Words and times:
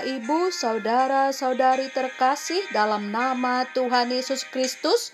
Bapak, 0.00 0.16
Ibu, 0.16 0.48
saudara-saudari 0.48 1.92
terkasih 1.92 2.64
dalam 2.72 3.12
nama 3.12 3.68
Tuhan 3.76 4.08
Yesus 4.08 4.48
Kristus, 4.48 5.12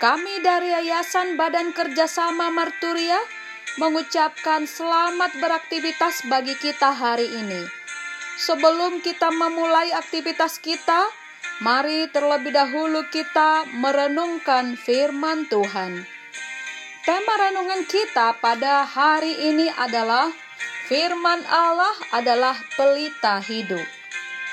kami 0.00 0.40
dari 0.40 0.72
Yayasan 0.72 1.36
Badan 1.36 1.76
Kerjasama 1.76 2.48
Marturia 2.48 3.20
mengucapkan 3.76 4.64
selamat 4.64 5.36
beraktivitas 5.44 6.24
bagi 6.24 6.56
kita 6.56 6.88
hari 6.88 7.28
ini. 7.28 7.68
Sebelum 8.40 9.04
kita 9.04 9.28
memulai 9.28 9.92
aktivitas 9.92 10.56
kita, 10.56 11.04
mari 11.60 12.08
terlebih 12.08 12.56
dahulu 12.56 13.04
kita 13.12 13.68
merenungkan 13.76 14.80
firman 14.80 15.52
Tuhan. 15.52 16.08
Tema 17.04 17.34
renungan 17.44 17.84
kita 17.84 18.40
pada 18.40 18.88
hari 18.88 19.52
ini 19.52 19.68
adalah 19.68 20.32
Firman 20.88 21.44
Allah 21.52 21.92
adalah 22.16 22.56
pelita 22.72 23.44
hidup. 23.44 23.97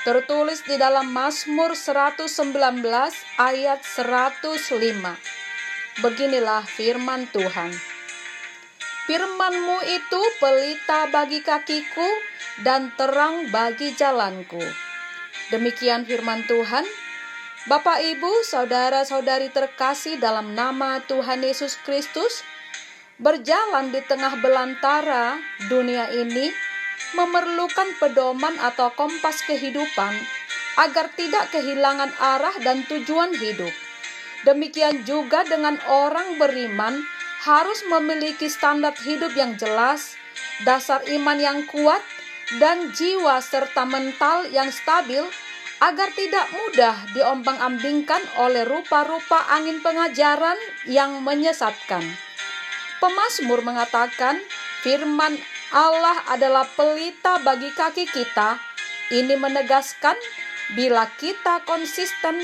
Tertulis 0.06 0.62
di 0.62 0.78
dalam 0.78 1.10
Mazmur 1.10 1.74
119 1.74 2.30
ayat 3.42 3.82
105. 3.82 4.38
Beginilah 5.98 6.62
firman 6.62 7.26
Tuhan. 7.34 7.74
Firmanmu 9.10 9.82
itu 9.82 10.22
pelita 10.38 11.10
bagi 11.10 11.42
kakiku 11.42 12.06
dan 12.62 12.94
terang 12.94 13.50
bagi 13.50 13.98
jalanku. 13.98 14.62
Demikian 15.50 16.06
firman 16.06 16.46
Tuhan. 16.46 16.86
Bapak, 17.66 17.98
Ibu, 17.98 18.46
saudara-saudari 18.46 19.50
terkasih 19.50 20.22
dalam 20.22 20.54
nama 20.54 21.02
Tuhan 21.02 21.42
Yesus 21.42 21.82
Kristus, 21.82 22.46
berjalan 23.18 23.90
di 23.90 23.98
tengah 24.06 24.38
belantara 24.38 25.34
dunia 25.66 26.14
ini 26.14 26.54
memerlukan 27.14 27.94
pedoman 28.00 28.56
atau 28.58 28.90
kompas 28.96 29.44
kehidupan 29.46 30.14
agar 30.76 31.08
tidak 31.14 31.52
kehilangan 31.54 32.12
arah 32.18 32.56
dan 32.64 32.82
tujuan 32.88 33.32
hidup. 33.36 33.72
Demikian 34.44 35.02
juga 35.06 35.42
dengan 35.46 35.78
orang 35.88 36.38
beriman 36.38 37.02
harus 37.46 37.82
memiliki 37.86 38.50
standar 38.50 38.94
hidup 38.98 39.32
yang 39.38 39.54
jelas, 39.54 40.18
dasar 40.66 41.02
iman 41.06 41.38
yang 41.38 41.60
kuat, 41.70 42.02
dan 42.62 42.94
jiwa 42.94 43.42
serta 43.42 43.82
mental 43.82 44.46
yang 44.54 44.70
stabil 44.70 45.22
agar 45.82 46.08
tidak 46.16 46.46
mudah 46.54 46.96
diombang-ambingkan 47.12 48.22
oleh 48.40 48.64
rupa-rupa 48.64 49.44
angin 49.52 49.82
pengajaran 49.84 50.56
yang 50.88 51.20
menyesatkan. 51.20 52.00
Pemazmur 52.96 53.60
mengatakan, 53.60 54.40
firman 54.80 55.36
Allah 55.74 56.22
adalah 56.30 56.62
pelita 56.62 57.42
bagi 57.42 57.74
kaki 57.74 58.06
kita. 58.06 58.54
Ini 59.10 59.34
menegaskan 59.34 60.14
bila 60.78 61.06
kita 61.18 61.62
konsisten 61.66 62.38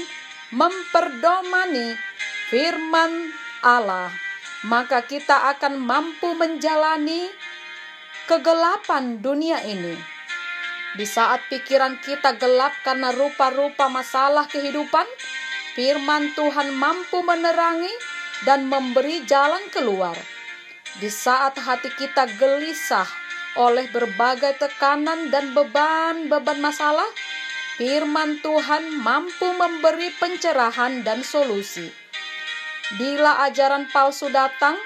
memperdomani 0.50 1.94
firman 2.50 3.30
Allah, 3.62 4.10
maka 4.66 5.06
kita 5.06 5.54
akan 5.54 5.78
mampu 5.78 6.34
menjalani 6.34 7.30
kegelapan 8.26 9.22
dunia 9.22 9.62
ini. 9.66 9.94
Di 10.92 11.06
saat 11.08 11.46
pikiran 11.48 12.02
kita 12.02 12.36
gelap 12.36 12.74
karena 12.84 13.14
rupa-rupa 13.14 13.86
masalah 13.88 14.44
kehidupan, 14.50 15.06
firman 15.78 16.34
Tuhan 16.36 16.74
mampu 16.74 17.22
menerangi 17.24 17.90
dan 18.44 18.66
memberi 18.66 19.24
jalan 19.24 19.62
keluar. 19.72 20.14
Di 21.00 21.08
saat 21.08 21.56
hati 21.56 21.88
kita 21.96 22.28
gelisah 22.36 23.08
oleh 23.56 23.88
berbagai 23.88 24.60
tekanan 24.60 25.32
dan 25.32 25.56
beban-beban 25.56 26.60
masalah, 26.60 27.08
firman 27.80 28.40
Tuhan 28.44 29.00
mampu 29.00 29.48
memberi 29.56 30.12
pencerahan 30.20 31.00
dan 31.00 31.24
solusi. 31.24 31.88
Bila 33.00 33.48
ajaran 33.48 33.88
palsu 33.88 34.28
datang, 34.28 34.76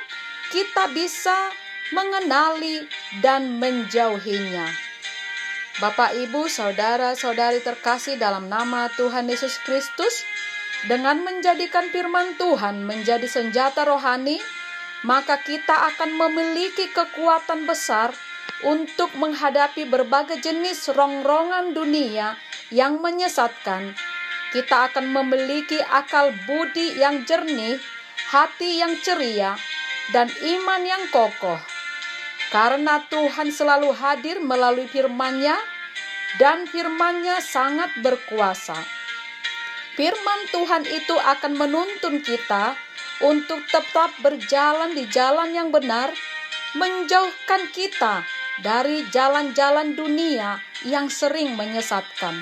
kita 0.55 0.95
bisa 0.95 1.35
mengenali 1.91 2.87
dan 3.19 3.59
menjauhinya. 3.59 4.67
Bapak, 5.77 6.17
Ibu, 6.17 6.49
saudara-saudari 6.49 7.61
terkasih 7.61 8.17
dalam 8.17 8.49
nama 8.49 8.89
Tuhan 8.95 9.29
Yesus 9.29 9.61
Kristus, 9.67 10.25
dengan 10.89 11.21
menjadikan 11.21 11.91
firman 11.93 12.39
Tuhan 12.41 12.87
menjadi 12.87 13.29
senjata 13.29 13.85
rohani, 13.85 14.41
maka 15.05 15.43
kita 15.43 15.93
akan 15.93 16.17
memiliki 16.17 16.89
kekuatan 16.95 17.69
besar 17.69 18.15
untuk 18.65 19.13
menghadapi 19.21 19.85
berbagai 19.85 20.41
jenis 20.41 20.89
rongrongan 20.97 21.77
dunia 21.77 22.41
yang 22.73 23.05
menyesatkan. 23.05 23.93
Kita 24.55 24.89
akan 24.89 25.13
memiliki 25.13 25.77
akal 25.83 26.33
budi 26.49 26.97
yang 26.97 27.29
jernih, 27.29 27.77
hati 28.33 28.81
yang 28.81 28.97
ceria, 29.05 29.59
dan 30.15 30.31
iman 30.33 30.83
yang 30.87 31.05
kokoh. 31.13 31.61
Karena 32.49 33.03
Tuhan 33.11 33.51
selalu 33.51 33.91
hadir 33.93 34.39
melalui 34.39 34.87
firman-Nya 34.87 35.59
dan 36.39 36.65
firman-Nya 36.65 37.43
sangat 37.43 37.91
berkuasa. 38.01 38.79
Firman 39.99 40.41
Tuhan 40.55 40.85
itu 40.87 41.17
akan 41.17 41.53
menuntun 41.59 42.23
kita 42.23 42.79
untuk 43.25 43.65
tetap 43.73 44.13
berjalan 44.21 44.93
di 44.93 45.09
jalan 45.09 45.53
yang 45.57 45.73
benar, 45.73 46.13
menjauhkan 46.77 47.73
kita 47.73 48.21
dari 48.61 49.09
jalan-jalan 49.09 49.97
dunia 49.97 50.61
yang 50.85 51.09
sering 51.09 51.57
menyesatkan. 51.57 52.37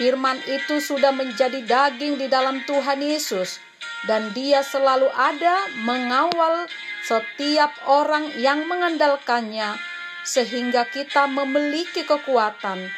Firman 0.00 0.40
itu 0.48 0.80
sudah 0.80 1.12
menjadi 1.14 1.60
daging 1.62 2.18
di 2.18 2.26
dalam 2.26 2.64
Tuhan 2.64 2.98
Yesus, 3.04 3.60
dan 4.08 4.32
Dia 4.32 4.64
selalu 4.64 5.06
ada 5.12 5.68
mengawal 5.84 6.66
setiap 7.04 7.70
orang 7.84 8.32
yang 8.40 8.64
mengandalkannya, 8.64 9.76
sehingga 10.24 10.88
kita 10.88 11.28
memiliki 11.28 12.02
kekuatan, 12.08 12.88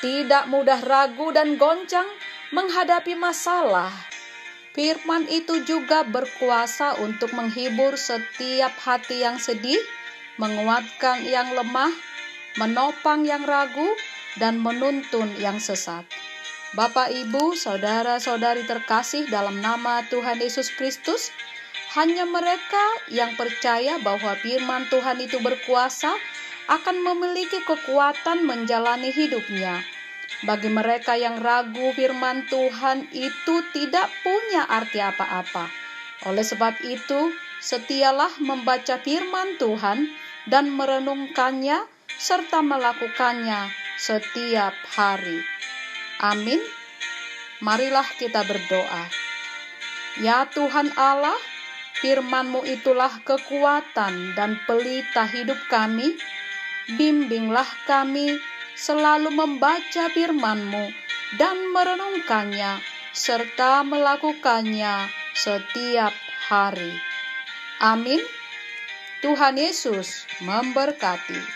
tidak 0.00 0.46
mudah 0.46 0.80
ragu 0.86 1.34
dan 1.34 1.58
goncang 1.58 2.06
menghadapi 2.54 3.18
masalah 3.18 3.90
Firman 4.76 5.24
itu 5.32 5.64
juga 5.64 6.04
berkuasa 6.04 7.00
untuk 7.00 7.32
menghibur 7.32 7.96
setiap 7.96 8.76
hati 8.76 9.24
yang 9.24 9.40
sedih, 9.40 9.80
menguatkan 10.36 11.24
yang 11.24 11.48
lemah, 11.56 11.88
menopang 12.60 13.24
yang 13.24 13.40
ragu, 13.48 13.88
dan 14.36 14.60
menuntun 14.60 15.32
yang 15.40 15.56
sesat. 15.56 16.04
Bapak, 16.76 17.08
Ibu, 17.08 17.56
saudara-saudari 17.56 18.68
terkasih 18.68 19.24
dalam 19.32 19.64
nama 19.64 20.04
Tuhan 20.12 20.44
Yesus 20.44 20.68
Kristus, 20.76 21.32
hanya 21.96 22.28
mereka 22.28 22.84
yang 23.08 23.32
percaya 23.32 23.96
bahwa 24.04 24.36
firman 24.44 24.84
Tuhan 24.92 25.24
itu 25.24 25.40
berkuasa 25.40 26.12
akan 26.68 27.00
memiliki 27.00 27.64
kekuatan 27.64 28.44
menjalani 28.44 29.08
hidupnya 29.08 29.95
bagi 30.44 30.68
mereka 30.68 31.16
yang 31.16 31.40
ragu 31.40 31.96
firman 31.96 32.44
Tuhan 32.52 33.08
itu 33.16 33.54
tidak 33.72 34.12
punya 34.20 34.68
arti 34.68 35.00
apa-apa. 35.00 35.72
Oleh 36.28 36.44
sebab 36.44 36.76
itu, 36.84 37.32
setialah 37.64 38.36
membaca 38.44 39.00
firman 39.00 39.56
Tuhan 39.56 40.12
dan 40.44 40.68
merenungkannya 40.68 41.88
serta 42.20 42.60
melakukannya 42.60 43.72
setiap 43.96 44.76
hari. 44.92 45.40
Amin. 46.20 46.60
Marilah 47.64 48.04
kita 48.20 48.44
berdoa. 48.44 49.08
Ya 50.20 50.44
Tuhan 50.52 50.92
Allah, 50.96 51.36
firman-Mu 52.04 52.64
itulah 52.68 53.12
kekuatan 53.24 54.36
dan 54.36 54.60
pelita 54.68 55.24
hidup 55.24 55.56
kami. 55.72 56.16
Bimbinglah 56.96 57.66
kami 57.88 58.36
selalu 58.76 59.32
membaca 59.32 60.12
firman-Mu 60.12 60.92
dan 61.40 61.72
merenungkannya 61.72 62.78
serta 63.16 63.80
melakukannya 63.82 65.08
setiap 65.32 66.12
hari. 66.46 66.92
Amin. 67.80 68.20
Tuhan 69.24 69.56
Yesus 69.56 70.28
memberkati. 70.44 71.55